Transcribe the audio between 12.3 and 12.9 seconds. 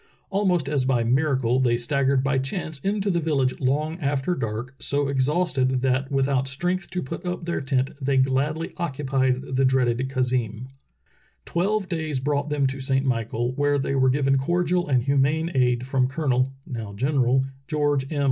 them to